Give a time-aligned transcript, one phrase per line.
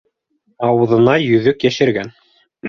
[0.69, 2.11] Ауыҙына йөҙөк йәшергән.